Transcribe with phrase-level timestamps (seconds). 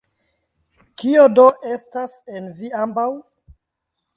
[1.01, 1.45] Kio do
[1.75, 3.07] estas en vi ambaŭ?